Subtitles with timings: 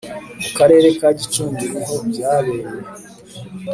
[0.41, 2.79] mu Karere ka Gicumbi niho byabereye